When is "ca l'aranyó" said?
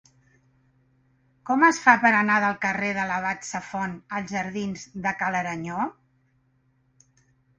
5.19-5.85